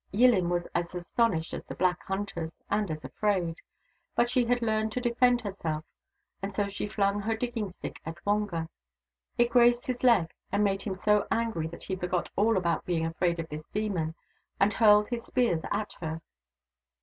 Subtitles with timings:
[0.11, 3.57] Yillin was as astonished as the black hunters— and as afraid.
[4.15, 5.85] But she had learned to defend herself,
[6.41, 8.67] and so she flung her digging stick at Wonga.
[9.37, 13.05] It grazed his leg, and made him so angry that he forgot all about being
[13.05, 14.15] afraid of this demon,
[14.59, 16.19] and hurled his spears at her.